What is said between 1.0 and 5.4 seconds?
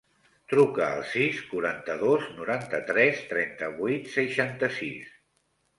sis, quaranta-dos, noranta-tres, trenta-vuit, seixanta-sis.